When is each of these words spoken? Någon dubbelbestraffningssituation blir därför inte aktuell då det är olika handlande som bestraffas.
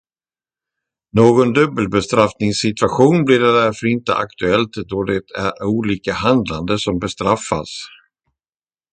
Någon 1.13 1.53
dubbelbestraffningssituation 1.53 3.25
blir 3.25 3.39
därför 3.39 3.87
inte 3.87 4.15
aktuell 4.15 4.65
då 4.87 5.03
det 5.03 5.21
är 5.37 5.63
olika 5.63 6.13
handlande 6.13 6.79
som 6.79 6.99
bestraffas. 6.99 7.69